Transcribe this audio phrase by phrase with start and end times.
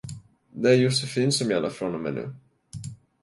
[0.51, 2.35] Det är Josefin som gäller, från och med nu.